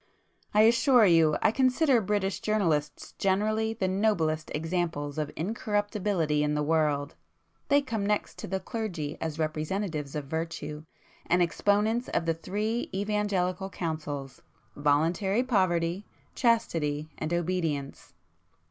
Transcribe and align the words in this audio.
I 0.51 0.61
assure 0.63 1.05
you 1.05 1.37
I 1.43 1.51
consider 1.51 2.01
British 2.01 2.39
journalists 2.39 3.13
generally 3.19 3.75
the 3.75 3.87
noblest 3.87 4.49
examples 4.55 5.19
of 5.19 5.31
incorruptibility 5.35 6.41
in 6.43 6.55
the 6.55 6.63
world—they 6.63 7.81
come 7.83 8.03
next 8.03 8.39
to 8.39 8.47
the 8.47 8.59
clergy 8.59 9.15
as 9.21 9.37
representatives 9.37 10.15
of 10.15 10.25
virtue, 10.25 10.85
and 11.27 11.43
exponents 11.43 12.09
of 12.09 12.25
the 12.25 12.33
three 12.33 12.89
evangelical 12.91 13.69
counsels,—voluntary 13.69 15.43
poverty, 15.43 16.07
chastity, 16.33 17.11
and 17.19 17.31
obedience!" 17.31 18.15